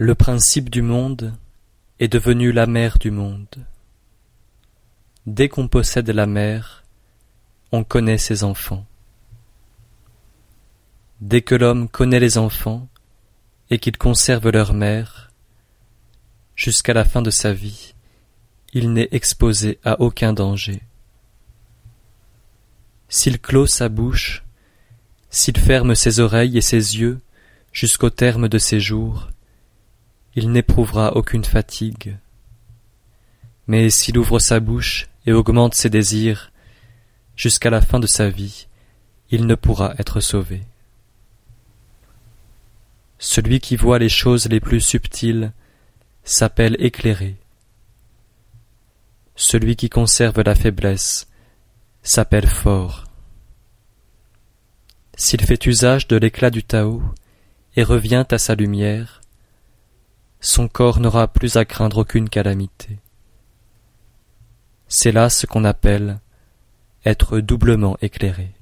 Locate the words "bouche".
23.88-24.44, 34.60-35.08